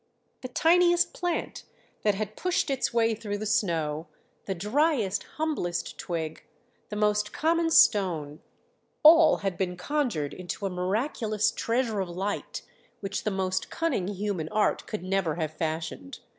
The 0.41 0.47
tiniest 0.47 1.13
plant 1.13 1.61
that 2.01 2.15
had 2.15 2.35
pushed 2.35 2.71
its 2.71 2.91
way 2.91 3.13
through 3.13 3.37
the 3.37 3.45
snow, 3.45 4.07
the 4.45 4.55
driest, 4.55 5.21
humblest 5.37 5.95
twig, 5.99 6.41
the 6.89 6.95
most 6.95 7.31
common 7.31 7.69
stone, 7.69 8.41
all 9.03 9.37
had 9.45 9.59
been 9.59 9.77
conjured 9.77 10.33
into 10.33 10.65
a 10.65 10.71
miraculous 10.71 11.51
treasure 11.51 11.99
of 11.99 12.09
light 12.09 12.63
which 12.99 13.25
the 13.25 13.29
most 13.29 13.69
cunning 13.69 14.07
human 14.07 14.49
art 14.49 14.87
could 14.87 15.03
never 15.03 15.35
have 15.35 15.53
fashioned. 15.53 16.17